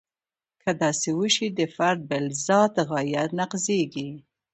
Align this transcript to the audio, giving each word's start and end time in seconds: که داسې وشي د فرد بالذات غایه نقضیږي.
که 0.63 0.71
داسې 0.81 1.09
وشي 1.19 1.47
د 1.57 1.59
فرد 1.75 1.99
بالذات 2.09 2.73
غایه 2.89 3.23
نقضیږي. 3.39 4.09